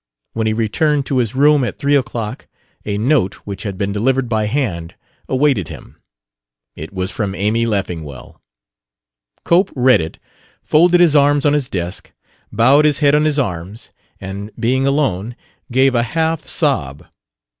When 0.33 0.47
he 0.47 0.53
returned 0.53 1.05
to 1.05 1.19
his 1.19 1.35
room 1.35 1.63
at 1.63 1.77
three 1.77 1.93
o'clock 1.95 2.47
a 2.87 2.97
note, 2.97 3.35
which 3.45 3.61
had 3.61 3.77
been 3.77 3.91
delivered 3.91 4.27
by 4.27 4.47
hand, 4.47 4.95
awaited 5.29 5.67
him. 5.67 5.95
It 6.75 6.91
was 6.91 7.11
from 7.11 7.35
Amy 7.35 7.67
Leffingwell. 7.67 8.41
Cope 9.43 9.71
read 9.75 10.01
it, 10.01 10.17
folded 10.63 11.01
his 11.01 11.15
arms 11.15 11.45
on 11.45 11.53
his 11.53 11.69
desk, 11.69 12.13
bowed 12.51 12.85
his 12.85 12.97
head 12.97 13.13
on 13.13 13.25
his 13.25 13.37
arms, 13.37 13.91
and, 14.19 14.49
being 14.59 14.87
alone, 14.87 15.35
gave 15.71 15.93
a 15.93 16.01
half 16.01 16.47
sob. 16.47 17.05